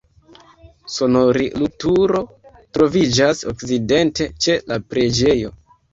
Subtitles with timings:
[0.93, 2.23] Sonorilturo
[2.77, 5.53] troviĝas okcidente ĉe la preĝejo.